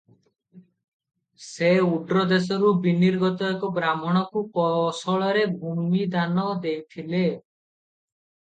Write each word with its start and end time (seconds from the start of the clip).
ସେ 1.47 1.67
ଓଡ୍ରଦେଶରୁ 1.87 2.71
ବିନିର୍ଗତ 2.85 3.49
ଏକ 3.57 3.69
ବ୍ରାହ୍ମଣକୁ 3.77 4.43
କୋଶଳରେ 4.57 5.45
ଭୂମି 5.61 6.03
ଦାନ 6.17 6.47
ଦେଇଥିଲେ। 6.65 7.25